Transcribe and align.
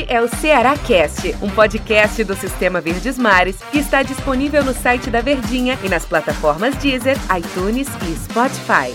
Este 0.00 0.12
é 0.14 0.22
o 0.22 0.28
Ceará 0.28 0.78
Cast, 0.78 1.34
um 1.42 1.50
podcast 1.50 2.24
do 2.24 2.34
Sistema 2.34 2.80
Verdes 2.80 3.18
Mares 3.18 3.60
que 3.70 3.78
está 3.78 4.02
disponível 4.02 4.64
no 4.64 4.72
site 4.72 5.10
da 5.10 5.20
Verdinha 5.20 5.78
e 5.84 5.90
nas 5.90 6.06
plataformas 6.06 6.74
Deezer, 6.76 7.16
iTunes 7.36 7.86
e 8.08 8.16
Spotify. 8.16 8.94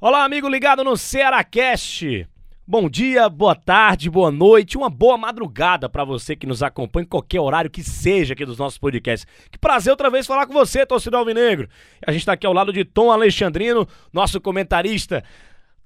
Olá, 0.00 0.24
amigo 0.24 0.48
ligado 0.48 0.82
no 0.82 0.96
Ceará 0.96 1.44
Cast. 1.44 2.26
Bom 2.66 2.88
dia, 2.88 3.28
boa 3.28 3.54
tarde, 3.54 4.08
boa 4.08 4.30
noite, 4.30 4.78
uma 4.78 4.88
boa 4.88 5.18
madrugada 5.18 5.86
para 5.86 6.02
você 6.02 6.34
que 6.34 6.46
nos 6.46 6.62
acompanha 6.62 7.04
em 7.04 7.08
qualquer 7.08 7.40
horário 7.40 7.70
que 7.70 7.82
seja 7.82 8.32
aqui 8.32 8.46
dos 8.46 8.56
nossos 8.56 8.78
podcasts. 8.78 9.30
Que 9.50 9.58
prazer 9.58 9.90
outra 9.90 10.08
vez 10.08 10.26
falar 10.26 10.46
com 10.46 10.54
você, 10.54 10.86
torcedor 10.86 11.20
alvinegro. 11.20 11.68
A 12.06 12.10
gente 12.10 12.22
está 12.22 12.32
aqui 12.32 12.46
ao 12.46 12.54
lado 12.54 12.72
de 12.72 12.86
Tom 12.86 13.10
Alexandrino, 13.10 13.86
nosso 14.14 14.40
comentarista 14.40 15.22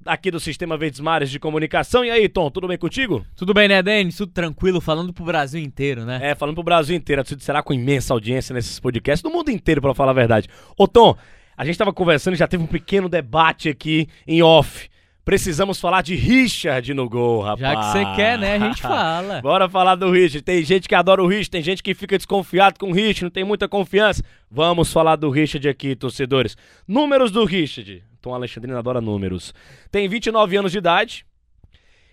aqui 0.05 0.31
do 0.31 0.41
Sistema 0.41 0.77
Verdes 0.77 1.01
Mares 1.01 1.31
de 1.31 1.39
Comunicação. 1.39 2.05
E 2.05 2.11
aí, 2.11 2.29
Tom, 2.29 2.51
tudo 2.51 2.69
bem 2.69 2.79
contigo? 2.79 3.25
Tudo 3.37 3.53
bem, 3.53 3.69
né, 3.69 3.83
Denis? 3.83 4.17
Tudo 4.17 4.33
tranquilo, 4.33 4.81
falando 4.81 5.13
pro 5.13 5.25
Brasil 5.25 5.61
inteiro, 5.61 6.05
né? 6.05 6.19
É, 6.23 6.35
falando 6.35 6.55
pro 6.55 6.65
Brasil 6.65 6.97
inteiro. 6.97 7.23
Será 7.39 7.63
com 7.63 7.73
imensa 7.73 8.15
audiência 8.15 8.53
nesses 8.53 8.79
podcasts, 8.79 9.23
do 9.23 9.31
mundo 9.31 9.51
inteiro, 9.51 9.81
para 9.81 9.95
falar 9.95 10.11
a 10.11 10.15
verdade. 10.15 10.49
Ô, 10.77 10.87
Tom, 10.87 11.17
a 11.57 11.65
gente 11.65 11.77
tava 11.77 11.93
conversando 11.93 12.35
e 12.35 12.39
já 12.39 12.47
teve 12.47 12.63
um 12.63 12.67
pequeno 12.67 13.09
debate 13.09 13.69
aqui 13.69 14.09
em 14.27 14.43
off 14.43 14.89
Precisamos 15.29 15.79
falar 15.79 16.01
de 16.01 16.15
Richard 16.15 16.95
no 16.95 17.07
gol, 17.07 17.43
rapaz. 17.43 17.61
Já 17.61 17.77
que 17.77 17.85
você 17.93 18.17
quer, 18.17 18.39
né? 18.39 18.55
A 18.55 18.59
gente 18.61 18.81
fala. 18.81 19.43
Bora 19.43 19.69
falar 19.69 19.95
do 19.95 20.11
Richard. 20.11 20.41
Tem 20.41 20.65
gente 20.65 20.89
que 20.89 20.95
adora 20.95 21.23
o 21.23 21.27
Richard, 21.27 21.51
tem 21.51 21.63
gente 21.63 21.83
que 21.83 21.93
fica 21.93 22.17
desconfiado 22.17 22.79
com 22.79 22.89
o 22.89 22.95
Richard, 22.95 23.25
não 23.25 23.31
tem 23.31 23.45
muita 23.45 23.69
confiança. 23.69 24.25
Vamos 24.51 24.91
falar 24.91 25.17
do 25.17 25.29
Richard 25.29 25.69
aqui, 25.69 25.95
torcedores. 25.95 26.57
Números 26.87 27.31
do 27.31 27.45
Richard. 27.45 28.03
Tom 28.23 28.33
Alexandrino 28.33 28.79
adora 28.79 29.03
números. 29.03 29.53
Tem 29.91 30.09
29 30.09 30.57
anos 30.57 30.73
de 30.73 30.79
idade, 30.79 31.27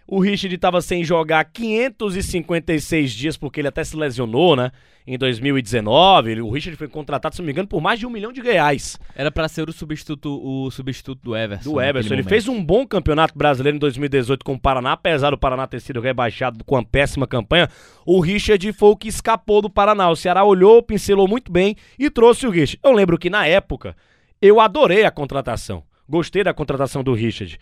o 0.07 0.19
Richard 0.19 0.53
estava 0.53 0.81
sem 0.81 1.03
jogar 1.03 1.43
556 1.45 3.11
dias 3.11 3.37
porque 3.37 3.59
ele 3.59 3.67
até 3.67 3.83
se 3.83 3.95
lesionou, 3.95 4.55
né? 4.55 4.71
Em 5.07 5.19
2019, 5.19 6.41
o 6.41 6.49
Richard 6.49 6.75
foi 6.77 6.87
contratado, 6.87 7.35
se 7.35 7.41
não 7.41 7.45
me 7.45 7.51
engano, 7.51 7.67
por 7.67 7.79
mais 7.79 7.99
de 7.99 8.07
um 8.07 8.09
milhão 8.09 8.33
de 8.33 8.41
reais. 8.41 8.97
Era 9.15 9.31
para 9.31 9.47
ser 9.47 9.69
o 9.69 9.73
substituto, 9.73 10.41
o 10.43 10.71
substituto 10.71 11.21
do 11.21 11.35
Everson. 11.35 11.71
Do 11.71 11.79
Everson. 11.79 12.07
Ele 12.07 12.23
momento. 12.23 12.29
fez 12.29 12.47
um 12.47 12.63
bom 12.63 12.87
campeonato 12.87 13.37
brasileiro 13.37 13.75
em 13.75 13.79
2018 13.79 14.43
com 14.43 14.53
o 14.53 14.59
Paraná, 14.59 14.93
apesar 14.93 15.29
do 15.29 15.37
Paraná 15.37 15.67
ter 15.67 15.79
sido 15.79 16.01
rebaixado 16.01 16.63
com 16.63 16.73
uma 16.73 16.83
péssima 16.83 17.27
campanha. 17.27 17.69
O 18.03 18.19
Richard 18.19 18.73
foi 18.73 18.89
o 18.89 18.97
que 18.97 19.07
escapou 19.07 19.61
do 19.61 19.69
Paraná. 19.69 20.09
O 20.09 20.15
Ceará 20.15 20.43
olhou, 20.43 20.81
pincelou 20.81 21.27
muito 21.27 21.51
bem 21.51 21.75
e 21.99 22.09
trouxe 22.09 22.47
o 22.47 22.49
Richard. 22.49 22.79
Eu 22.83 22.91
lembro 22.91 23.19
que 23.19 23.29
na 23.29 23.45
época 23.45 23.95
eu 24.41 24.59
adorei 24.59 25.03
a 25.03 25.11
contratação. 25.11 25.83
Gostei 26.09 26.43
da 26.43 26.53
contratação 26.53 27.03
do 27.03 27.13
Richard. 27.13 27.59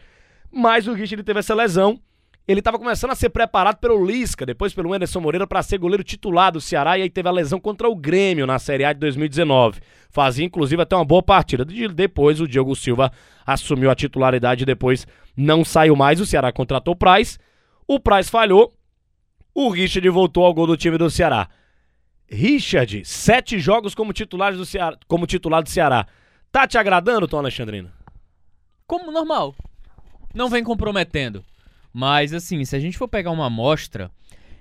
Mas 0.50 0.88
o 0.88 0.94
Richard 0.94 1.24
teve 1.24 1.40
essa 1.40 1.54
lesão 1.54 2.00
ele 2.46 2.60
estava 2.60 2.78
começando 2.78 3.12
a 3.12 3.16
ser 3.16 3.30
preparado 3.30 3.78
pelo 3.78 4.06
Lisca, 4.06 4.46
depois 4.46 4.74
pelo 4.74 4.94
Anderson 4.94 5.22
Moreira 5.22 5.48
para 5.48 5.64
ser 5.64 5.78
goleiro 5.78 6.04
titular 6.04 6.52
do 6.52 6.60
Ceará 6.60 6.98
e 6.98 7.04
aí 7.04 7.10
teve 7.10 7.30
a 7.30 7.32
lesão 7.32 7.58
contra 7.58 7.88
o 7.88 7.96
Grêmio 7.96 8.46
na 8.46 8.60
Série 8.60 8.84
A 8.84 8.92
de 8.92 9.00
2019. 9.00 9.80
Fazia 10.10 10.46
inclusive 10.46 10.82
até 10.82 10.94
uma 10.96 11.06
boa 11.06 11.24
partida. 11.24 11.64
Depois 11.64 12.42
o 12.42 12.48
Diogo 12.48 12.76
Silva 12.76 13.12
assumiu 13.46 13.90
a 13.90 13.96
titularidade 13.96 14.64
e 14.64 14.66
depois 14.66 15.08
não 15.38 15.64
saiu 15.64 15.96
mais. 15.96 16.20
O 16.20 16.26
Ceará 16.26 16.52
contratou 16.52 16.94
o 16.94 16.98
Praz. 16.98 17.40
O 17.88 17.98
Praz 17.98 18.30
falhou. 18.30 18.74
O 19.56 19.70
Richard 19.70 20.08
voltou 20.10 20.46
ao 20.46 20.54
gol 20.54 20.68
do 20.68 20.76
time 20.76 20.98
do 20.98 21.10
Ceará. 21.10 21.48
Richard, 22.30 23.06
sete 23.06 23.58
jogos 23.58 23.96
como 23.96 24.12
titular 24.12 24.54
do 24.54 24.66
Ceará. 24.66 24.98
Como 25.08 25.26
titular 25.26 25.64
do 25.64 25.70
Ceará. 25.70 26.06
Tá 26.52 26.68
te 26.68 26.78
agradando, 26.78 27.28
Tom 27.28 27.38
Alexandrino? 27.38 27.90
Como 28.86 29.12
normal. 29.12 29.56
Não 30.34 30.50
vem 30.50 30.64
comprometendo. 30.64 31.44
Mas, 31.94 32.34
assim, 32.34 32.66
se 32.66 32.76
a 32.76 32.80
gente 32.80 32.98
for 32.98 33.08
pegar 33.08 33.30
uma 33.30 33.46
amostra, 33.46 34.12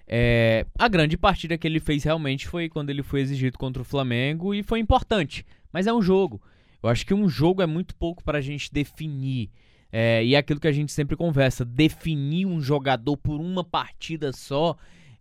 é, 0.06 0.66
a 0.78 0.86
grande 0.88 1.16
partida 1.16 1.56
que 1.56 1.66
ele 1.66 1.80
fez 1.80 2.04
realmente 2.04 2.46
foi 2.46 2.68
quando 2.68 2.90
ele 2.90 3.02
foi 3.02 3.22
exigido 3.22 3.58
contra 3.58 3.80
o 3.80 3.84
Flamengo 3.84 4.54
e 4.54 4.62
foi 4.62 4.78
importante. 4.78 5.46
Mas 5.72 5.86
é 5.86 5.92
um 5.92 6.02
jogo. 6.02 6.42
Eu 6.82 6.90
acho 6.90 7.06
que 7.06 7.14
um 7.14 7.28
jogo 7.28 7.62
é 7.62 7.66
muito 7.66 7.94
pouco 7.94 8.22
para 8.22 8.38
a 8.38 8.42
gente 8.42 8.70
definir. 8.70 9.50
É, 9.90 10.24
e 10.24 10.34
é 10.34 10.38
aquilo 10.38 10.60
que 10.60 10.68
a 10.68 10.72
gente 10.72 10.92
sempre 10.92 11.16
conversa: 11.16 11.64
definir 11.64 12.44
um 12.44 12.60
jogador 12.60 13.16
por 13.16 13.40
uma 13.40 13.64
partida 13.64 14.32
só 14.32 14.76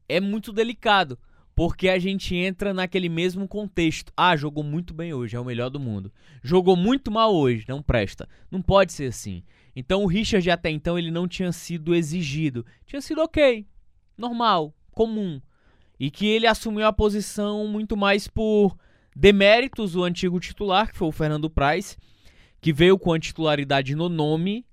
é 0.10 0.20
muito 0.20 0.52
delicado. 0.52 1.18
Porque 1.54 1.90
a 1.90 2.00
gente 2.00 2.34
entra 2.36 2.74
naquele 2.74 3.10
mesmo 3.10 3.48
contexto. 3.48 4.12
Ah, 4.16 4.36
jogou 4.36 4.64
muito 4.64 4.94
bem 4.94 5.14
hoje, 5.14 5.36
é 5.36 5.40
o 5.40 5.46
melhor 5.46 5.70
do 5.70 5.80
mundo. 5.80 6.12
Jogou 6.42 6.76
muito 6.76 7.12
mal 7.12 7.36
hoje, 7.36 7.66
não 7.68 7.82
presta. 7.82 8.28
Não 8.50 8.62
pode 8.62 8.94
ser 8.94 9.08
assim. 9.08 9.44
Então 9.76 10.04
o 10.04 10.08
Richard 10.08 10.50
até 10.50 10.70
então 10.70 10.98
ele 10.98 11.12
não 11.12 11.28
tinha 11.28 11.52
sido 11.52 11.96
exigido. 11.96 12.66
Tinha 12.86 13.02
sido 13.02 13.22
ok, 13.22 13.66
normal, 14.18 14.74
comum. 14.92 15.42
E 16.00 16.10
que 16.10 16.26
ele 16.26 16.48
assumiu 16.48 16.86
a 16.86 16.94
posição 16.94 17.68
muito 17.68 17.96
mais 17.96 18.28
por 18.28 18.76
deméritos 19.16 19.94
do 19.94 20.04
antigo 20.04 20.40
titular, 20.40 20.92
que 20.92 20.98
foi 20.98 21.08
o 21.08 21.12
Fernando 21.12 21.50
Praz, 21.50 21.98
que 22.60 22.74
veio 22.74 22.98
com 22.98 23.14
a 23.14 23.20
titularidade 23.20 23.96
no 23.96 24.10
nome 24.10 24.66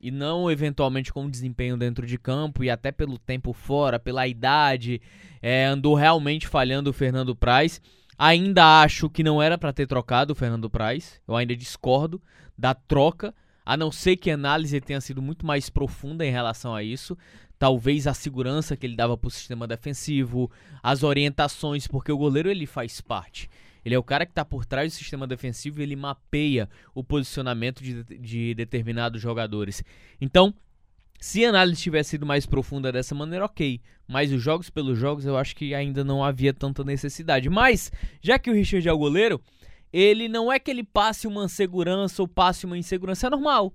e 0.00 0.10
não 0.10 0.50
eventualmente 0.50 1.12
com 1.12 1.28
desempenho 1.28 1.76
dentro 1.76 2.06
de 2.06 2.16
campo 2.18 2.62
e 2.62 2.70
até 2.70 2.92
pelo 2.92 3.18
tempo 3.18 3.52
fora, 3.52 3.98
pela 3.98 4.28
idade, 4.28 5.00
é, 5.42 5.66
andou 5.66 5.94
realmente 5.94 6.46
falhando 6.46 6.90
o 6.90 6.92
Fernando 6.92 7.34
Praz. 7.34 7.80
Ainda 8.16 8.82
acho 8.82 9.08
que 9.08 9.22
não 9.22 9.40
era 9.42 9.56
para 9.58 9.72
ter 9.72 9.86
trocado 9.86 10.32
o 10.32 10.36
Fernando 10.36 10.70
Praz, 10.70 11.20
eu 11.26 11.36
ainda 11.36 11.54
discordo 11.54 12.20
da 12.56 12.74
troca 12.74 13.34
a 13.68 13.76
não 13.76 13.92
ser 13.92 14.16
que 14.16 14.30
a 14.30 14.34
análise 14.34 14.80
tenha 14.80 14.98
sido 14.98 15.20
muito 15.20 15.44
mais 15.44 15.68
profunda 15.68 16.24
em 16.24 16.30
relação 16.30 16.74
a 16.74 16.82
isso. 16.82 17.18
Talvez 17.58 18.06
a 18.06 18.14
segurança 18.14 18.74
que 18.74 18.86
ele 18.86 18.96
dava 18.96 19.14
para 19.14 19.28
o 19.28 19.30
sistema 19.30 19.66
defensivo, 19.66 20.50
as 20.82 21.02
orientações, 21.02 21.86
porque 21.86 22.10
o 22.10 22.16
goleiro 22.16 22.50
ele 22.50 22.64
faz 22.64 23.02
parte. 23.02 23.50
Ele 23.84 23.94
é 23.94 23.98
o 23.98 24.02
cara 24.02 24.24
que 24.24 24.32
está 24.32 24.42
por 24.42 24.64
trás 24.64 24.94
do 24.94 24.96
sistema 24.96 25.26
defensivo 25.26 25.80
e 25.80 25.82
ele 25.82 25.96
mapeia 25.96 26.66
o 26.94 27.04
posicionamento 27.04 27.82
de, 27.82 28.02
de 28.04 28.54
determinados 28.54 29.20
jogadores. 29.20 29.84
Então, 30.18 30.54
se 31.20 31.44
a 31.44 31.50
análise 31.50 31.82
tivesse 31.82 32.10
sido 32.10 32.24
mais 32.24 32.46
profunda 32.46 32.90
dessa 32.90 33.14
maneira, 33.14 33.44
ok. 33.44 33.82
Mas 34.06 34.32
os 34.32 34.42
jogos 34.42 34.70
pelos 34.70 34.98
jogos 34.98 35.26
eu 35.26 35.36
acho 35.36 35.54
que 35.54 35.74
ainda 35.74 36.02
não 36.02 36.24
havia 36.24 36.54
tanta 36.54 36.82
necessidade. 36.82 37.50
Mas, 37.50 37.92
já 38.22 38.38
que 38.38 38.48
o 38.48 38.54
Richard 38.54 38.88
é 38.88 38.92
o 38.94 38.96
goleiro, 38.96 39.38
ele 39.92 40.28
não 40.28 40.52
é 40.52 40.58
que 40.58 40.70
ele 40.70 40.84
passe 40.84 41.26
uma 41.26 41.48
segurança 41.48 42.22
ou 42.22 42.28
passe 42.28 42.66
uma 42.66 42.78
insegurança, 42.78 43.26
é 43.26 43.30
normal. 43.30 43.72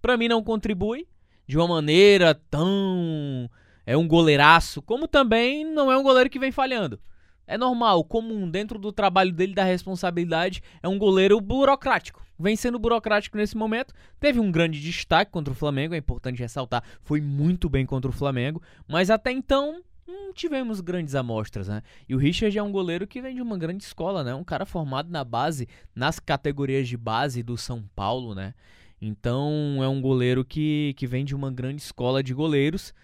Para 0.00 0.16
mim 0.16 0.28
não 0.28 0.42
contribui 0.42 1.06
de 1.46 1.56
uma 1.56 1.68
maneira 1.68 2.34
tão 2.50 3.48
é 3.86 3.96
um 3.96 4.06
goleiraço, 4.06 4.82
como 4.82 5.06
também 5.06 5.64
não 5.64 5.90
é 5.90 5.96
um 5.96 6.02
goleiro 6.02 6.28
que 6.28 6.40
vem 6.40 6.50
falhando. 6.50 6.98
É 7.46 7.56
normal, 7.56 8.02
comum, 8.02 8.50
dentro 8.50 8.76
do 8.76 8.90
trabalho 8.90 9.32
dele, 9.32 9.54
da 9.54 9.62
responsabilidade, 9.62 10.60
é 10.82 10.88
um 10.88 10.98
goleiro 10.98 11.40
burocrático. 11.40 12.20
Vem 12.38 12.56
sendo 12.56 12.78
burocrático 12.78 13.36
nesse 13.36 13.56
momento. 13.56 13.94
Teve 14.18 14.40
um 14.40 14.50
grande 14.50 14.80
destaque 14.80 15.30
contra 15.30 15.52
o 15.52 15.56
Flamengo, 15.56 15.94
é 15.94 15.98
importante 15.98 16.40
ressaltar. 16.40 16.82
Foi 17.02 17.20
muito 17.20 17.68
bem 17.68 17.86
contra 17.86 18.10
o 18.10 18.14
Flamengo, 18.14 18.60
mas 18.88 19.10
até 19.10 19.30
então 19.30 19.80
não 20.06 20.32
tivemos 20.32 20.80
grandes 20.80 21.14
amostras, 21.14 21.68
né? 21.68 21.82
E 22.08 22.14
o 22.14 22.18
Richard 22.18 22.56
é 22.56 22.62
um 22.62 22.70
goleiro 22.70 23.06
que 23.06 23.20
vem 23.20 23.34
de 23.34 23.42
uma 23.42 23.58
grande 23.58 23.82
escola, 23.82 24.22
né? 24.22 24.34
Um 24.34 24.44
cara 24.44 24.64
formado 24.64 25.10
na 25.10 25.24
base, 25.24 25.68
nas 25.94 26.20
categorias 26.20 26.88
de 26.88 26.96
base 26.96 27.42
do 27.42 27.56
São 27.56 27.82
Paulo, 27.94 28.34
né? 28.34 28.54
Então 29.00 29.82
é 29.82 29.88
um 29.88 30.00
goleiro 30.00 30.44
que, 30.44 30.94
que 30.96 31.06
vem 31.06 31.24
de 31.24 31.34
uma 31.34 31.50
grande 31.50 31.82
escola 31.82 32.22
de 32.22 32.32
goleiros 32.32 32.94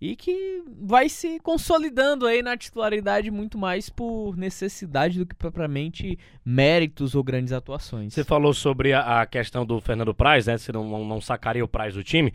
e 0.00 0.16
que 0.16 0.64
vai 0.80 1.08
se 1.08 1.38
consolidando 1.40 2.26
aí 2.26 2.42
na 2.42 2.56
titularidade 2.56 3.30
muito 3.30 3.56
mais 3.56 3.88
por 3.88 4.36
necessidade 4.36 5.18
do 5.18 5.26
que 5.26 5.34
propriamente 5.34 6.18
méritos 6.44 7.14
ou 7.14 7.22
grandes 7.22 7.52
atuações. 7.52 8.14
Você 8.14 8.24
falou 8.24 8.52
sobre 8.54 8.92
a, 8.92 9.20
a 9.20 9.26
questão 9.26 9.64
do 9.64 9.80
Fernando 9.80 10.14
Praz, 10.14 10.46
né? 10.46 10.58
Você 10.58 10.72
não, 10.72 10.88
não, 10.88 11.04
não 11.04 11.20
sacaria 11.20 11.64
o 11.64 11.68
Praz 11.68 11.94
do 11.94 12.02
time. 12.02 12.32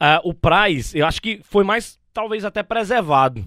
Uh, 0.00 0.28
o 0.28 0.34
Praz, 0.34 0.94
eu 0.94 1.06
acho 1.06 1.20
que 1.20 1.40
foi 1.42 1.64
mais, 1.64 1.98
talvez 2.12 2.44
até 2.44 2.62
preservado 2.62 3.46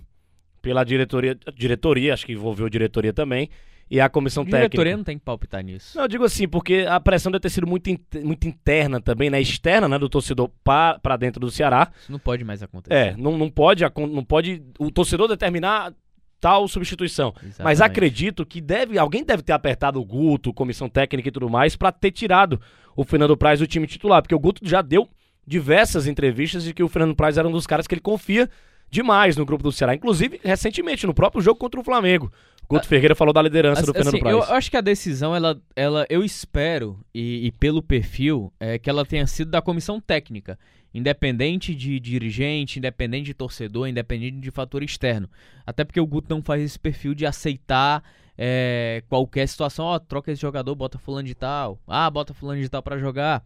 pela 0.64 0.84
diretoria, 0.86 1.38
diretoria, 1.56 2.14
acho 2.14 2.26
que 2.26 2.32
envolveu 2.32 2.66
a 2.66 2.70
diretoria 2.70 3.12
também, 3.12 3.50
e 3.92 4.00
a 4.00 4.08
comissão 4.08 4.44
diretoria 4.44 4.70
técnica. 4.70 4.78
diretoria 4.78 4.98
não 4.98 5.04
tem 5.04 5.20
que 5.20 5.26
palpitar 5.26 5.62
nisso. 5.62 5.96
Não, 5.98 6.06
eu 6.06 6.08
digo 6.08 6.24
assim, 6.24 6.48
porque 6.48 6.86
a 6.88 7.00
pressão 7.02 7.30
deve 7.30 7.42
ter 7.42 7.50
sido 7.50 7.68
muito, 7.68 7.90
muito 8.24 8.48
interna 8.48 9.02
também, 9.02 9.30
né? 9.30 9.42
Externa, 9.42 9.90
né? 9.90 10.00
Do 10.00 10.08
torcedor 10.08 10.50
para 10.64 11.18
dentro 11.18 11.42
do 11.42 11.52
Ceará. 11.52 11.92
Isso 12.00 12.12
não 12.12 12.18
pode 12.18 12.46
mais 12.46 12.64
acontecer. 12.64 12.96
É, 12.96 13.16
não, 13.18 13.38
não, 13.38 13.52
pode, 13.52 13.84
não 13.84 14.24
pode 14.24 14.64
o 14.80 14.90
torcedor 14.90 15.28
determinar 15.28 15.94
tal 16.40 16.66
substituição. 16.68 17.34
Exatamente. 17.36 17.62
Mas 17.62 17.82
acredito 17.82 18.46
que 18.46 18.62
deve, 18.62 18.98
alguém 18.98 19.24
deve 19.24 19.44
ter 19.44 19.52
apertado 19.52 20.00
o 20.00 20.06
Guto, 20.06 20.54
comissão 20.54 20.88
técnica 20.88 21.28
e 21.28 21.32
tudo 21.32 21.50
mais, 21.50 21.76
para 21.76 21.92
ter 21.92 22.12
tirado 22.12 22.60
o 22.96 23.04
Fernando 23.04 23.36
Praz 23.36 23.60
do 23.60 23.68
time 23.68 23.86
titular, 23.86 24.22
porque 24.22 24.36
o 24.36 24.40
Guto 24.40 24.62
já 24.68 24.82
deu 24.82 25.10
diversas 25.46 26.08
entrevistas 26.08 26.64
de 26.64 26.74
que 26.74 26.82
o 26.82 26.88
Fernando 26.88 27.16
Praz 27.16 27.38
era 27.38 27.48
um 27.48 27.52
dos 27.52 27.68
caras 27.68 27.86
que 27.86 27.94
ele 27.94 28.02
confia 28.02 28.50
demais 28.94 29.36
no 29.36 29.46
grupo 29.46 29.64
do 29.64 29.72
Ceará. 29.72 29.96
Inclusive, 29.96 30.40
recentemente, 30.44 31.08
no 31.08 31.14
próprio 31.14 31.42
jogo 31.42 31.60
contra 31.60 31.80
o 31.80 31.84
Flamengo. 31.84 32.32
Guto 32.70 32.88
Ferreira 32.88 33.16
falou 33.16 33.34
da 33.34 33.42
liderança 33.42 33.82
assim, 33.82 33.92
do 33.92 33.94
Fernando 33.94 34.20
Praz. 34.20 34.36
Eu 34.36 34.44
acho 34.56 34.72
que 34.72 34.78
a 34.78 34.82
decisão, 34.82 35.36
ela, 35.36 35.60
ela 35.76 36.06
eu 36.10 36.24
espero, 36.24 37.00
e, 37.14 37.48
e 37.48 37.52
pelo 37.52 37.82
perfil, 37.82 38.54
é 38.60 38.80
que 38.80 38.90
ela 38.90 39.04
tenha 39.04 39.28
sido 39.28 39.52
da 39.52 39.62
comissão 39.62 40.00
técnica. 40.00 40.58
Independente 40.94 41.74
de 41.74 42.00
dirigente, 42.00 42.78
independente 42.78 43.26
de 43.26 43.34
torcedor, 43.34 43.88
independente 43.88 44.38
de 44.38 44.52
fator 44.52 44.84
externo. 44.84 45.28
Até 45.66 45.84
porque 45.84 46.00
o 46.00 46.06
Guto 46.06 46.28
não 46.30 46.42
faz 46.42 46.62
esse 46.62 46.80
perfil 46.80 47.16
de 47.16 47.26
aceitar 47.26 48.04
é, 48.38 49.04
qualquer 49.10 49.48
situação, 49.48 49.86
ó, 49.86 50.00
troca 50.00 50.32
esse 50.32 50.42
jogador, 50.42 50.74
bota 50.76 51.00
fulano 51.00 51.28
de 51.28 51.36
tal, 51.36 51.80
ah, 51.88 52.10
bota 52.10 52.34
fulano 52.34 52.62
de 52.62 52.70
tal 52.70 52.82
para 52.82 52.98
jogar. 52.98 53.44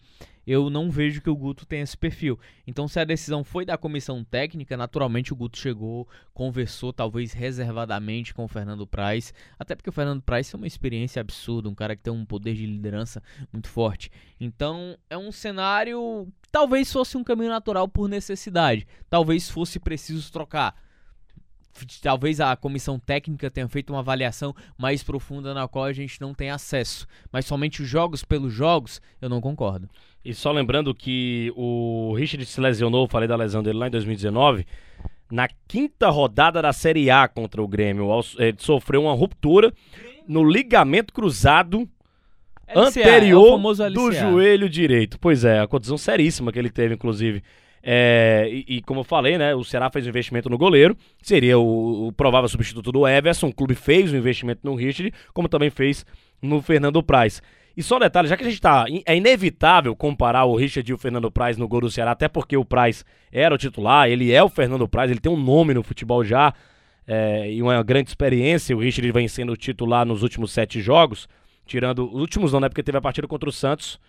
Eu 0.47 0.69
não 0.69 0.89
vejo 0.89 1.21
que 1.21 1.29
o 1.29 1.35
Guto 1.35 1.65
tenha 1.65 1.83
esse 1.83 1.97
perfil. 1.97 2.39
Então, 2.65 2.87
se 2.87 2.97
a 2.99 3.03
decisão 3.03 3.43
foi 3.43 3.65
da 3.65 3.77
comissão 3.77 4.23
técnica, 4.23 4.77
naturalmente 4.77 5.33
o 5.33 5.35
Guto 5.35 5.57
chegou, 5.57 6.07
conversou 6.33 6.93
talvez 6.93 7.33
reservadamente 7.33 8.33
com 8.33 8.45
o 8.45 8.47
Fernando 8.47 8.87
Praz, 8.87 9.33
até 9.59 9.75
porque 9.75 9.89
o 9.89 9.93
Fernando 9.93 10.21
Praz 10.21 10.49
tem 10.49 10.57
uma 10.57 10.65
experiência 10.65 11.19
absurda, 11.19 11.67
um 11.67 11.75
cara 11.75 11.97
que 11.97 12.03
tem 12.03 12.13
um 12.13 12.25
poder 12.25 12.53
de 12.53 12.65
liderança 12.65 13.21
muito 13.51 13.67
forte. 13.67 14.09
Então, 14.39 14.97
é 15.09 15.17
um 15.17 15.33
cenário 15.33 16.27
talvez 16.49 16.91
fosse 16.91 17.17
um 17.17 17.23
caminho 17.25 17.49
natural 17.49 17.87
por 17.87 18.07
necessidade, 18.07 18.87
talvez 19.09 19.49
fosse 19.49 19.79
preciso 19.79 20.31
trocar 20.31 20.75
talvez 22.01 22.39
a 22.39 22.55
comissão 22.55 22.97
técnica 22.97 23.51
tenha 23.51 23.67
feito 23.67 23.91
uma 23.91 23.99
avaliação 23.99 24.55
mais 24.77 25.03
profunda 25.03 25.53
na 25.53 25.67
qual 25.67 25.85
a 25.85 25.93
gente 25.93 26.19
não 26.19 26.33
tem 26.33 26.49
acesso. 26.49 27.05
Mas 27.31 27.45
somente 27.45 27.81
os 27.81 27.87
jogos 27.87 28.23
pelos 28.23 28.53
jogos, 28.53 29.01
eu 29.21 29.29
não 29.29 29.41
concordo. 29.41 29.89
E 30.27 30.33
só 30.33 30.51
lembrando 30.51 30.93
que 30.93 31.53
o 31.55 32.13
Richard 32.17 32.45
se 32.45 32.59
lesionou, 32.59 33.07
falei 33.07 33.29
da 33.29 33.35
lesão 33.37 33.63
dele 33.63 33.77
lá 33.77 33.87
em 33.87 33.91
2019, 33.91 34.67
na 35.31 35.47
quinta 35.65 36.09
rodada 36.09 36.61
da 36.61 36.73
Série 36.73 37.09
A 37.09 37.29
contra 37.29 37.61
o 37.61 37.67
Grêmio. 37.67 38.09
Ele 38.37 38.57
sofreu 38.59 39.03
uma 39.03 39.13
ruptura 39.13 39.71
no 40.27 40.43
ligamento 40.43 41.13
cruzado 41.13 41.87
LCA, 42.67 42.87
anterior 42.87 43.57
é 43.79 43.89
do 43.89 44.11
joelho 44.11 44.67
direito. 44.67 45.17
Pois 45.17 45.45
é, 45.45 45.61
a 45.61 45.67
condição 45.67 45.97
seríssima 45.97 46.51
que 46.51 46.59
ele 46.59 46.69
teve, 46.69 46.95
inclusive. 46.95 47.41
É, 47.81 48.49
e, 48.51 48.65
e, 48.67 48.81
como 48.81 48.99
eu 48.99 49.05
falei, 49.05 49.37
né, 49.37 49.55
o 49.55 49.63
Ceará 49.63 49.89
fez 49.89 50.05
um 50.05 50.09
investimento 50.09 50.49
no 50.49 50.57
goleiro, 50.57 50.93
seria 51.21 51.57
o, 51.57 52.07
o, 52.07 52.11
provável 52.11 52.49
substituto 52.49 52.91
do 52.91 53.07
Everson. 53.07 53.47
O 53.47 53.53
clube 53.53 53.75
fez 53.75 54.11
um 54.11 54.17
investimento 54.17 54.59
no 54.61 54.75
Richard, 54.75 55.13
como 55.33 55.47
também 55.47 55.69
fez 55.69 56.05
no 56.41 56.61
Fernando 56.61 57.01
Praz. 57.01 57.41
E 57.77 57.83
só 57.83 57.97
um 57.97 57.99
detalhe, 57.99 58.27
já 58.27 58.35
que 58.35 58.43
a 58.43 58.49
gente 58.49 58.59
tá. 58.59 58.85
É 59.05 59.15
inevitável 59.15 59.95
comparar 59.95 60.45
o 60.45 60.55
Richard 60.55 60.89
e 60.89 60.93
o 60.95 60.97
Fernando 60.97 61.29
Praz 61.29 61.57
no 61.57 61.67
gol 61.67 61.81
do 61.81 61.91
Ceará, 61.91 62.09
até 62.09 62.27
porque 62.27 62.57
o 62.57 62.65
Praz 62.65 63.05
era 63.31 63.53
o 63.53 63.57
titular, 63.57 64.09
ele 64.09 64.31
é 64.31 64.41
o 64.41 64.49
Fernando 64.49 64.87
Praz, 64.87 65.11
ele 65.11 65.19
tem 65.19 65.31
um 65.31 65.39
nome 65.39 65.75
no 65.75 65.83
futebol 65.83 66.23
já. 66.23 66.51
É, 67.05 67.53
e 67.53 67.61
uma 67.61 67.83
grande 67.83 68.09
experiência. 68.09 68.75
O 68.75 68.79
Richard 68.79 69.11
vem 69.11 69.27
sendo 69.27 69.55
titular 69.55 70.07
nos 70.07 70.23
últimos 70.23 70.51
sete 70.51 70.81
jogos, 70.81 71.29
tirando 71.67 72.11
os 72.11 72.19
últimos 72.19 72.51
não, 72.51 72.59
né? 72.59 72.67
Porque 72.67 72.81
teve 72.81 72.97
a 72.97 73.01
partida 73.01 73.27
contra 73.27 73.47
o 73.47 73.53
Santos, 73.53 73.99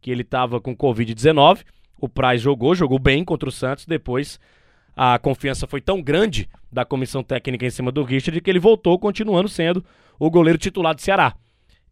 que 0.00 0.08
ele 0.08 0.22
tava 0.22 0.60
com 0.60 0.76
Covid-19. 0.76 1.64
O 2.00 2.08
Praz 2.08 2.40
jogou, 2.40 2.76
jogou 2.76 3.00
bem 3.00 3.24
contra 3.24 3.48
o 3.48 3.52
Santos. 3.52 3.86
Depois 3.86 4.38
a 4.94 5.18
confiança 5.18 5.66
foi 5.66 5.80
tão 5.80 6.00
grande 6.00 6.48
da 6.70 6.84
comissão 6.84 7.24
técnica 7.24 7.66
em 7.66 7.70
cima 7.70 7.90
do 7.90 8.04
Richard 8.04 8.40
que 8.40 8.48
ele 8.48 8.60
voltou, 8.60 8.96
continuando 9.00 9.48
sendo 9.48 9.84
o 10.16 10.30
goleiro 10.30 10.58
titular 10.58 10.94
do 10.94 11.02
Ceará. 11.02 11.34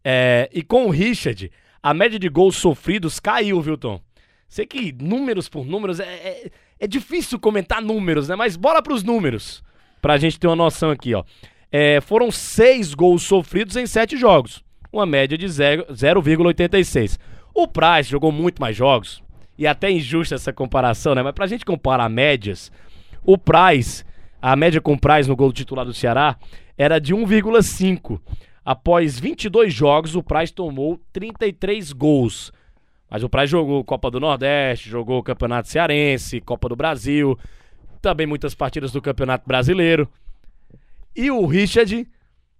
É, 0.07 0.47
e 0.53 0.61
com 0.61 0.85
o 0.85 0.91
Richard, 0.91 1.51
a 1.81 1.91
média 1.91 2.19
de 2.19 2.29
gols 2.29 2.55
sofridos 2.57 3.19
caiu, 3.19 3.59
viu, 3.59 3.75
Tom? 3.75 3.99
Sei 4.47 4.63
que 4.67 4.91
números 4.91 5.49
por 5.49 5.65
números 5.65 5.99
é, 5.99 6.05
é, 6.05 6.51
é 6.79 6.87
difícil 6.87 7.39
comentar 7.39 7.81
números, 7.81 8.29
né? 8.29 8.35
Mas 8.35 8.55
bora 8.55 8.83
pros 8.83 9.03
números, 9.03 9.63
pra 9.99 10.19
gente 10.19 10.39
ter 10.39 10.45
uma 10.45 10.55
noção 10.55 10.91
aqui, 10.91 11.15
ó. 11.15 11.23
É, 11.71 11.99
foram 12.01 12.29
seis 12.29 12.93
gols 12.93 13.23
sofridos 13.23 13.75
em 13.75 13.87
sete 13.87 14.15
jogos, 14.15 14.63
uma 14.93 15.07
média 15.07 15.35
de 15.35 15.47
0,86. 15.47 17.17
O 17.51 17.67
Price 17.67 18.09
jogou 18.09 18.31
muito 18.31 18.61
mais 18.61 18.75
jogos, 18.75 19.23
e 19.57 19.65
até 19.65 19.89
injusta 19.89 20.35
essa 20.35 20.53
comparação, 20.53 21.15
né? 21.15 21.23
Mas 21.23 21.33
pra 21.33 21.47
gente 21.47 21.65
comparar 21.65 22.09
médias, 22.09 22.71
o 23.23 23.37
Price, 23.37 24.05
a 24.39 24.55
média 24.55 24.79
com 24.79 24.93
o 24.93 24.99
Price 24.99 25.27
no 25.27 25.35
gol 25.35 25.51
titular 25.51 25.83
do 25.85 25.93
Ceará, 25.93 26.37
era 26.77 26.99
de 26.99 27.15
1,5. 27.15 28.21
Após 28.65 29.19
22 29.19 29.71
jogos, 29.71 30.15
o 30.15 30.23
Praz 30.23 30.49
tomou 30.49 30.99
33 31.13 31.93
gols. 31.93 32.51
Mas 33.07 33.21
o 33.21 33.29
Praz 33.29 33.47
jogou 33.47 33.83
Copa 33.83 34.09
do 34.09 34.19
Nordeste, 34.19 34.89
jogou 34.89 35.21
Campeonato 35.21 35.69
Cearense, 35.69 36.41
Copa 36.41 36.67
do 36.67 36.75
Brasil, 36.75 37.37
também 38.01 38.25
muitas 38.25 38.55
partidas 38.55 38.91
do 38.91 39.03
Campeonato 39.03 39.47
Brasileiro. 39.47 40.09
E 41.15 41.29
o 41.29 41.45
Richard 41.45 42.07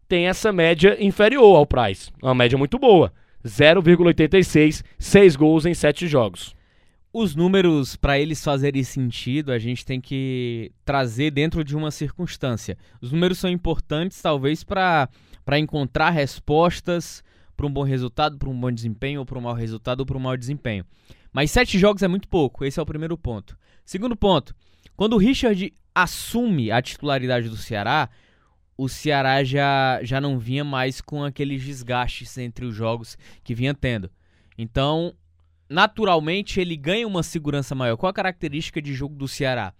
tem 0.07 0.27
essa 0.27 0.53
média 0.53 0.95
inferior 1.03 1.57
ao 1.57 1.65
Praz, 1.65 2.13
uma 2.21 2.35
média 2.35 2.57
muito 2.57 2.77
boa. 2.77 3.11
0,86, 3.43 4.83
6 4.99 5.35
gols 5.35 5.65
em 5.65 5.73
7 5.73 6.07
jogos. 6.07 6.55
Os 7.11 7.35
números, 7.35 7.95
para 7.95 8.19
eles 8.19 8.43
fazerem 8.43 8.83
sentido, 8.83 9.51
a 9.51 9.57
gente 9.57 9.85
tem 9.85 10.01
que 10.01 10.71
trazer 10.83 11.31
dentro 11.31 11.63
de 11.63 11.75
uma 11.75 11.89
circunstância. 11.89 12.77
Os 13.01 13.11
números 13.11 13.37
são 13.37 13.49
importantes, 13.49 14.21
talvez, 14.21 14.63
para 14.63 15.07
para 15.45 15.59
encontrar 15.59 16.09
respostas 16.09 17.23
para 17.55 17.65
um 17.65 17.71
bom 17.71 17.83
resultado, 17.83 18.37
para 18.37 18.49
um 18.49 18.59
bom 18.59 18.71
desempenho, 18.71 19.21
ou 19.21 19.25
para 19.25 19.37
um 19.37 19.41
mau 19.41 19.53
resultado, 19.53 20.01
ou 20.01 20.05
para 20.05 20.17
um 20.17 20.21
mau 20.21 20.35
desempenho. 20.35 20.85
Mas 21.31 21.51
sete 21.51 21.79
jogos 21.79 22.03
é 22.03 22.07
muito 22.07 22.27
pouco, 22.27 22.65
esse 22.65 22.79
é 22.79 22.83
o 22.83 22.85
primeiro 22.85 23.17
ponto. 23.17 23.57
Segundo 23.85 24.15
ponto, 24.15 24.55
quando 24.95 25.13
o 25.13 25.17
Richard 25.17 25.73
assume 25.93 26.71
a 26.71 26.81
titularidade 26.81 27.47
do 27.47 27.55
Ceará, 27.55 28.09
o 28.77 28.89
Ceará 28.89 29.43
já, 29.43 30.01
já 30.03 30.19
não 30.19 30.37
vinha 30.37 30.63
mais 30.63 30.99
com 30.99 31.23
aqueles 31.23 31.63
desgastes 31.63 32.37
entre 32.37 32.65
os 32.65 32.75
jogos 32.75 33.17
que 33.43 33.55
vinha 33.55 33.73
tendo. 33.73 34.11
Então, 34.57 35.13
naturalmente, 35.69 36.59
ele 36.59 36.75
ganha 36.75 37.07
uma 37.07 37.23
segurança 37.23 37.73
maior. 37.73 37.95
Qual 37.95 38.09
a 38.09 38.13
característica 38.13 38.81
de 38.81 38.93
jogo 38.93 39.15
do 39.15 39.27
Ceará? 39.27 39.73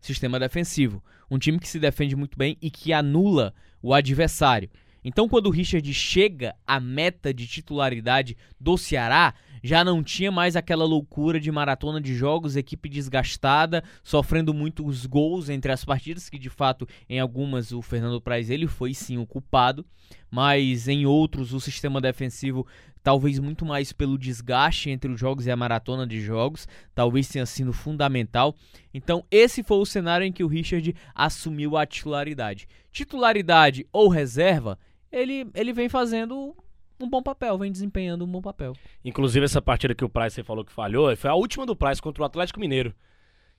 Sistema 0.00 0.38
defensivo. 0.38 1.02
Um 1.30 1.38
time 1.38 1.58
que 1.58 1.68
se 1.68 1.78
defende 1.78 2.14
muito 2.14 2.36
bem 2.36 2.58
e 2.60 2.70
que 2.70 2.92
anula 2.92 3.54
o 3.80 3.94
adversário. 3.94 4.68
Então, 5.04 5.28
quando 5.28 5.46
o 5.46 5.50
Richard 5.50 5.92
chega 5.92 6.54
à 6.66 6.78
meta 6.78 7.34
de 7.34 7.46
titularidade 7.46 8.36
do 8.60 8.76
Ceará, 8.78 9.34
já 9.62 9.84
não 9.84 10.02
tinha 10.02 10.30
mais 10.30 10.56
aquela 10.56 10.84
loucura 10.84 11.38
de 11.38 11.50
maratona 11.50 12.00
de 12.00 12.14
jogos, 12.14 12.56
equipe 12.56 12.88
desgastada, 12.88 13.84
sofrendo 14.02 14.52
muitos 14.52 15.06
gols 15.06 15.48
entre 15.48 15.70
as 15.70 15.84
partidas, 15.84 16.28
que 16.28 16.38
de 16.38 16.50
fato 16.50 16.86
em 17.08 17.20
algumas 17.20 17.72
o 17.72 17.80
Fernando 17.80 18.20
Praz 18.20 18.50
ele 18.50 18.66
foi 18.66 18.92
sim 18.92 19.18
o 19.18 19.26
culpado, 19.26 19.84
mas 20.30 20.88
em 20.88 21.06
outros 21.06 21.52
o 21.52 21.60
sistema 21.60 22.00
defensivo 22.00 22.66
talvez 23.02 23.38
muito 23.38 23.64
mais 23.64 23.92
pelo 23.92 24.16
desgaste 24.16 24.90
entre 24.90 25.10
os 25.10 25.18
jogos 25.18 25.46
e 25.46 25.50
a 25.50 25.56
maratona 25.56 26.06
de 26.06 26.20
jogos, 26.20 26.68
talvez 26.94 27.28
tenha 27.28 27.44
sido 27.44 27.72
fundamental. 27.72 28.54
Então, 28.94 29.24
esse 29.30 29.62
foi 29.62 29.78
o 29.78 29.86
cenário 29.86 30.24
em 30.24 30.32
que 30.32 30.44
o 30.44 30.48
Richard 30.48 30.94
assumiu 31.14 31.76
a 31.76 31.84
titularidade. 31.84 32.68
Titularidade 32.92 33.86
ou 33.92 34.08
reserva 34.08 34.78
ele, 35.12 35.46
ele 35.54 35.72
vem 35.72 35.88
fazendo 35.88 36.56
um 36.98 37.08
bom 37.08 37.22
papel, 37.22 37.58
vem 37.58 37.70
desempenhando 37.70 38.24
um 38.24 38.28
bom 38.28 38.40
papel. 38.40 38.74
Inclusive, 39.04 39.44
essa 39.44 39.60
partida 39.60 39.94
que 39.94 40.04
o 40.04 40.08
Price 40.08 40.36
você 40.36 40.42
falou 40.42 40.64
que 40.64 40.72
falhou, 40.72 41.14
foi 41.16 41.30
a 41.30 41.34
última 41.34 41.66
do 41.66 41.76
Price 41.76 42.00
contra 42.00 42.22
o 42.22 42.26
Atlético 42.26 42.60
Mineiro. 42.60 42.94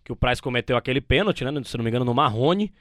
Que 0.04 0.12
o 0.12 0.16
Price 0.16 0.42
cometeu 0.42 0.76
aquele 0.76 1.00
pênalti, 1.00 1.46
né? 1.46 1.52
Se 1.64 1.78
não 1.78 1.84
me 1.84 1.90
engano, 1.90 2.06
no 2.06 2.14
Marrone. 2.14 2.74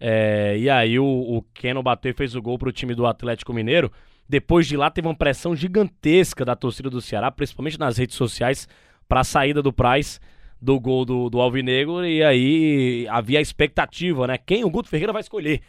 É, 0.00 0.56
e 0.58 0.68
aí 0.70 0.98
o, 0.98 1.04
o 1.04 1.42
Keno 1.54 1.82
bateu 1.82 2.10
e 2.10 2.14
fez 2.14 2.34
o 2.34 2.42
gol 2.42 2.58
pro 2.58 2.72
time 2.72 2.94
do 2.94 3.06
Atlético 3.06 3.52
Mineiro. 3.52 3.90
Depois 4.28 4.66
de 4.66 4.76
lá, 4.76 4.90
teve 4.90 5.08
uma 5.08 5.14
pressão 5.14 5.56
gigantesca 5.56 6.44
da 6.44 6.54
torcida 6.54 6.90
do 6.90 7.00
Ceará, 7.00 7.30
principalmente 7.30 7.78
nas 7.78 7.96
redes 7.96 8.16
sociais, 8.16 8.68
para 9.08 9.20
a 9.20 9.24
saída 9.24 9.62
do 9.62 9.72
Price 9.72 10.20
do 10.60 10.78
gol 10.78 11.04
do, 11.04 11.30
do 11.30 11.40
Alvinegro. 11.40 12.04
E 12.04 12.22
aí 12.22 13.06
havia 13.08 13.38
a 13.38 13.42
expectativa, 13.42 14.26
né? 14.26 14.38
Quem 14.38 14.64
o 14.64 14.70
Guto 14.70 14.88
Ferreira 14.88 15.12
vai 15.12 15.20
escolher? 15.20 15.62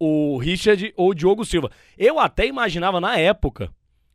O 0.00 0.38
Richard 0.38 0.92
ou 0.96 1.10
o 1.10 1.14
Diogo 1.14 1.44
Silva. 1.44 1.70
Eu 1.96 2.18
até 2.18 2.46
imaginava 2.46 2.98
na 3.00 3.18
época 3.18 3.70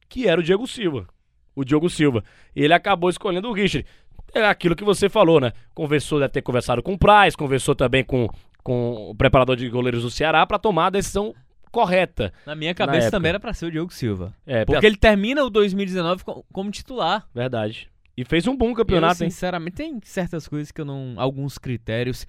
que 0.10 0.28
era 0.28 0.42
o 0.42 0.44
Diego 0.44 0.68
Silva. 0.68 1.08
O 1.56 1.64
Diogo 1.64 1.90
Silva. 1.90 2.24
E 2.56 2.64
ele 2.64 2.74
acabou 2.74 3.10
escolhendo 3.10 3.48
o 3.48 3.54
Richard. 3.54 3.88
É 4.34 4.44
aquilo 4.46 4.76
que 4.76 4.84
você 4.84 5.08
falou, 5.08 5.40
né? 5.40 5.54
Conversou, 5.74 6.20
deve 6.20 6.34
ter 6.34 6.42
conversado 6.42 6.82
com 6.82 6.94
o 6.94 6.98
Price, 6.98 7.38
conversou 7.38 7.76
também 7.76 8.04
com, 8.04 8.28
com 8.64 9.12
o 9.12 9.16
preparador 9.16 9.56
de 9.56 9.70
goleiros 9.70 10.02
do 10.02 10.10
Ceará 10.10 10.46
para 10.46 10.58
tomar 10.58 10.88
a 10.88 10.90
decisão 10.90 11.34
correta. 11.72 12.34
Na 12.46 12.56
minha 12.56 12.74
cabeça 12.74 13.06
na 13.08 13.12
também 13.12 13.30
era 13.30 13.40
para 13.40 13.54
ser 13.54 13.68
o 13.68 13.72
Diogo 13.72 13.94
Silva. 13.94 14.34
É, 14.46 14.66
porque 14.66 14.86
ele 14.86 14.98
termina 14.98 15.44
o 15.44 15.50
2019 15.50 16.24
como 16.52 16.72
titular. 16.72 17.28
Verdade. 17.34 17.90
E 18.18 18.26
fez 18.26 18.48
um 18.48 18.56
bom 18.56 18.74
campeonato, 18.74 19.24
eu, 19.24 19.30
sinceramente, 19.30 19.84
hein? 19.84 20.00
tem 20.00 20.02
certas 20.04 20.48
coisas 20.48 20.72
que 20.72 20.82
eu 20.82 20.86
não. 20.86 21.14
alguns 21.18 21.58
critérios 21.58 22.26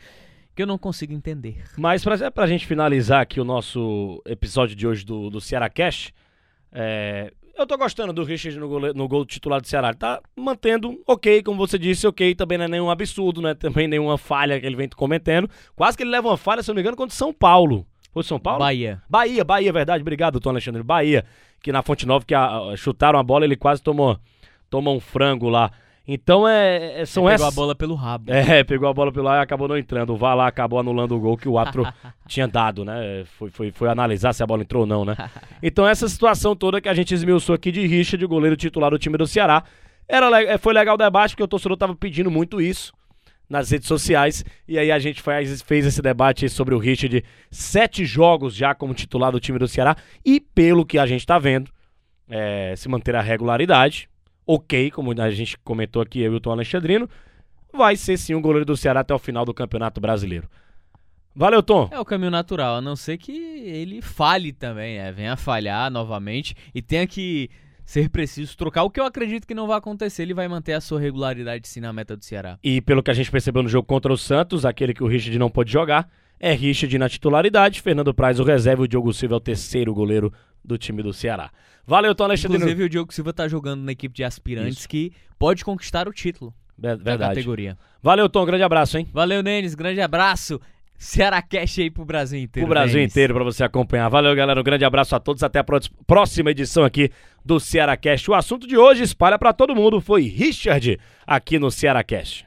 que 0.56 0.62
eu 0.62 0.66
não 0.66 0.78
consigo 0.78 1.12
entender. 1.12 1.62
Mas 1.76 2.02
pra, 2.02 2.30
pra 2.30 2.46
gente 2.46 2.66
finalizar 2.66 3.20
aqui 3.20 3.38
o 3.38 3.44
nosso 3.44 4.22
episódio 4.24 4.74
de 4.74 4.86
hoje 4.86 5.04
do, 5.04 5.28
do 5.28 5.38
Ceará 5.38 5.68
Cash, 5.68 6.14
é, 6.72 7.30
eu 7.58 7.66
tô 7.66 7.76
gostando 7.76 8.10
do 8.10 8.24
Richard 8.24 8.58
no 8.58 8.66
gol, 8.66 8.80
no 8.94 9.06
gol 9.06 9.26
titular 9.26 9.60
do 9.60 9.66
Ceará. 9.66 9.88
Ele 9.88 9.98
tá 9.98 10.20
mantendo 10.34 10.98
ok, 11.06 11.42
como 11.42 11.58
você 11.58 11.78
disse, 11.78 12.06
ok. 12.06 12.34
Também 12.34 12.56
não 12.56 12.64
é 12.64 12.68
nenhum 12.68 12.90
absurdo, 12.90 13.42
né? 13.42 13.52
Também 13.54 13.86
nenhuma 13.86 14.16
falha 14.16 14.58
que 14.58 14.64
ele 14.64 14.76
vem 14.76 14.88
cometendo. 14.88 15.48
Quase 15.74 15.94
que 15.94 16.02
ele 16.02 16.10
leva 16.10 16.28
uma 16.28 16.38
falha, 16.38 16.62
se 16.62 16.68
não 16.68 16.74
me 16.74 16.80
engano, 16.80 16.96
contra 16.96 17.14
São 17.14 17.34
Paulo. 17.34 17.86
Foi 18.10 18.22
São 18.22 18.38
Paulo? 18.38 18.60
Bahia. 18.60 19.02
Bahia, 19.10 19.44
Bahia, 19.44 19.72
verdade. 19.72 20.00
Obrigado, 20.00 20.40
Tom 20.40 20.50
Alexandre. 20.50 20.82
Bahia, 20.82 21.26
que 21.62 21.70
na 21.70 21.82
Fonte 21.82 22.06
Nova, 22.06 22.24
que 22.24 22.34
a, 22.34 22.74
chutaram 22.76 23.18
a 23.18 23.22
bola, 23.22 23.44
ele 23.44 23.56
quase 23.56 23.82
tomou, 23.82 24.18
tomou 24.70 24.96
um 24.96 25.00
frango 25.00 25.50
lá. 25.50 25.70
Então 26.08 26.46
é, 26.46 27.00
é- 27.00 27.04
são 27.06 27.24
Pegou 27.24 27.34
essas. 27.34 27.48
a 27.48 27.50
bola 27.50 27.74
pelo 27.74 27.94
rabo. 27.94 28.32
É, 28.32 28.62
pegou 28.62 28.88
a 28.88 28.94
bola 28.94 29.10
pelo 29.12 29.24
lá 29.24 29.38
e 29.38 29.40
acabou 29.42 29.66
não 29.66 29.76
entrando. 29.76 30.12
O 30.12 30.16
VAR 30.16 30.36
lá 30.36 30.46
acabou 30.46 30.78
anulando 30.78 31.16
o 31.16 31.20
gol 31.20 31.36
que 31.36 31.48
o 31.48 31.58
árbitro 31.58 31.84
tinha 32.28 32.46
dado, 32.46 32.84
né? 32.84 33.24
Foi, 33.38 33.50
foi, 33.50 33.72
foi 33.72 33.88
analisar 33.88 34.32
se 34.32 34.42
a 34.42 34.46
bola 34.46 34.62
entrou 34.62 34.82
ou 34.82 34.86
não, 34.86 35.04
né? 35.04 35.16
Então 35.62 35.86
essa 35.86 36.08
situação 36.08 36.54
toda 36.54 36.80
que 36.80 36.88
a 36.88 36.94
gente 36.94 37.12
esmiuçou 37.12 37.54
aqui 37.54 37.72
de 37.72 37.84
Richard, 37.86 38.24
o 38.24 38.28
goleiro 38.28 38.56
titular 38.56 38.90
do 38.90 38.98
time 38.98 39.18
do 39.18 39.26
Ceará. 39.26 39.64
Era, 40.08 40.42
eh, 40.44 40.56
foi 40.58 40.72
legal 40.72 40.94
o 40.94 40.98
debate, 40.98 41.30
porque 41.32 41.42
o 41.42 41.48
torcedor 41.48 41.76
tava 41.76 41.96
pedindo 41.96 42.30
muito 42.30 42.60
isso 42.60 42.92
nas 43.50 43.70
redes 43.70 43.88
sociais. 43.88 44.44
E 44.68 44.78
aí 44.78 44.92
a 44.92 44.98
gente 45.00 45.20
faz, 45.20 45.60
fez 45.62 45.84
esse 45.84 46.00
debate 46.00 46.48
sobre 46.48 46.74
o 46.74 46.78
Richard. 46.78 47.24
Sete 47.50 48.04
jogos 48.04 48.54
já 48.54 48.72
como 48.74 48.94
titular 48.94 49.32
do 49.32 49.40
time 49.40 49.58
do 49.58 49.66
Ceará. 49.66 49.96
E 50.24 50.38
pelo 50.40 50.86
que 50.86 50.98
a 50.98 51.06
gente 51.06 51.26
tá 51.26 51.38
vendo, 51.40 51.68
é, 52.28 52.74
se 52.76 52.88
manter 52.88 53.16
a 53.16 53.20
regularidade, 53.20 54.08
ok, 54.46 54.90
como 54.90 55.12
a 55.20 55.30
gente 55.30 55.58
comentou 55.58 56.00
aqui, 56.00 56.20
eu 56.20 56.32
e 56.32 56.36
o 56.36 56.40
Tom 56.40 56.52
Alexandrino, 56.52 57.08
vai 57.72 57.96
ser 57.96 58.16
sim 58.16 58.34
o 58.34 58.40
goleiro 58.40 58.64
do 58.64 58.76
Ceará 58.76 59.00
até 59.00 59.14
o 59.14 59.18
final 59.18 59.44
do 59.44 59.52
Campeonato 59.52 60.00
Brasileiro. 60.00 60.48
Valeu, 61.34 61.62
Tom. 61.62 61.88
É 61.92 62.00
o 62.00 62.04
caminho 62.04 62.30
natural, 62.30 62.76
a 62.76 62.80
não 62.80 62.96
ser 62.96 63.18
que 63.18 63.32
ele 63.32 64.00
falhe 64.00 64.52
também, 64.52 64.96
né? 64.96 65.12
Venha 65.12 65.36
falhar 65.36 65.90
novamente 65.90 66.54
e 66.74 66.80
tenha 66.80 67.06
que 67.06 67.50
ser 67.84 68.08
preciso 68.08 68.56
trocar, 68.56 68.84
o 68.84 68.90
que 68.90 68.98
eu 68.98 69.04
acredito 69.04 69.46
que 69.46 69.54
não 69.54 69.66
vai 69.66 69.76
acontecer. 69.76 70.22
Ele 70.22 70.32
vai 70.32 70.48
manter 70.48 70.72
a 70.72 70.80
sua 70.80 70.98
regularidade 70.98 71.68
sim 71.68 71.80
na 71.80 71.92
meta 71.92 72.16
do 72.16 72.24
Ceará. 72.24 72.58
E 72.64 72.80
pelo 72.80 73.02
que 73.02 73.10
a 73.10 73.14
gente 73.14 73.30
percebeu 73.30 73.62
no 73.62 73.68
jogo 73.68 73.86
contra 73.86 74.12
o 74.12 74.16
Santos, 74.16 74.64
aquele 74.64 74.94
que 74.94 75.04
o 75.04 75.06
Richard 75.06 75.38
não 75.38 75.50
pôde 75.50 75.70
jogar, 75.70 76.08
é 76.40 76.52
Richard 76.52 76.98
na 76.98 77.08
titularidade, 77.08 77.82
Fernando 77.82 78.14
Praz 78.14 78.40
o 78.40 78.44
reserva 78.44 78.82
e 78.82 78.86
o 78.86 78.88
Diogo 78.88 79.12
Silva 79.12 79.34
é 79.34 79.36
o 79.36 79.40
terceiro 79.40 79.94
goleiro 79.94 80.32
do 80.66 80.76
time 80.76 81.02
do 81.02 81.12
Ceará. 81.12 81.50
Valeu, 81.86 82.14
Tom 82.14 82.24
Alexandrino. 82.24 82.64
Inclusive, 82.64 82.84
o 82.84 82.88
Diogo 82.88 83.14
Silva 83.14 83.32
tá 83.32 83.46
jogando 83.46 83.82
na 83.82 83.92
equipe 83.92 84.14
de 84.14 84.24
aspirantes 84.24 84.78
Isso. 84.80 84.88
que 84.88 85.12
pode 85.38 85.64
conquistar 85.64 86.08
o 86.08 86.12
título 86.12 86.52
Ver- 86.76 86.96
da 86.96 87.04
Verdade. 87.04 87.34
categoria. 87.36 87.78
Valeu, 88.02 88.28
Tom. 88.28 88.44
Grande 88.44 88.64
abraço, 88.64 88.98
hein? 88.98 89.08
Valeu, 89.12 89.42
Nenes. 89.42 89.74
Grande 89.74 90.00
abraço. 90.00 90.60
Ceará 90.98 91.42
Cash 91.42 91.78
aí 91.80 91.90
pro 91.90 92.04
Brasil 92.06 92.40
inteiro. 92.40 92.66
Pro 92.66 92.74
Brasil 92.74 92.96
Nenes. 92.96 93.12
inteiro 93.12 93.34
pra 93.34 93.44
você 93.44 93.62
acompanhar. 93.62 94.08
Valeu, 94.08 94.34
galera. 94.34 94.58
Um 94.58 94.64
grande 94.64 94.84
abraço 94.84 95.14
a 95.14 95.20
todos. 95.20 95.42
Até 95.42 95.58
a 95.58 95.64
pró- 95.64 95.78
próxima 96.06 96.50
edição 96.50 96.84
aqui 96.84 97.10
do 97.44 97.60
Ceará 97.60 97.96
Cast. 97.96 98.30
O 98.30 98.34
assunto 98.34 98.66
de 98.66 98.76
hoje, 98.78 99.02
espalha 99.02 99.38
pra 99.38 99.52
todo 99.52 99.74
mundo, 99.76 100.00
foi 100.00 100.22
Richard 100.22 100.98
aqui 101.26 101.58
no 101.58 101.70
Ceará 101.70 102.02
Cast. 102.02 102.46